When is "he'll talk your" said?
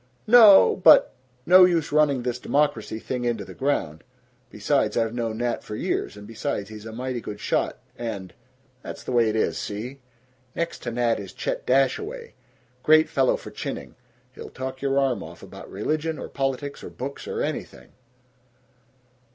14.33-14.97